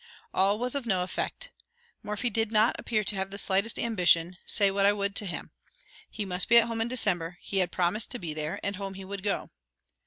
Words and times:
All 0.33 0.57
was 0.57 0.73
of 0.73 0.87
no 0.87 1.03
effect. 1.03 1.51
Morphy 2.01 2.31
did 2.31 2.51
not 2.51 2.75
appear 2.79 3.03
to 3.03 3.15
have 3.15 3.29
the 3.29 3.37
slightest 3.37 3.77
ambition, 3.77 4.37
say 4.47 4.71
what 4.71 4.83
I 4.83 4.91
would 4.91 5.15
to 5.17 5.27
him. 5.27 5.51
He 6.09 6.25
must 6.25 6.49
be 6.49 6.57
at 6.57 6.65
home 6.65 6.81
in 6.81 6.87
December; 6.87 7.37
he 7.39 7.59
had 7.59 7.71
promised 7.71 8.09
to 8.09 8.17
be 8.17 8.33
there, 8.33 8.59
and 8.63 8.77
home 8.77 8.95
he 8.95 9.05
would 9.05 9.21
go. 9.21 9.51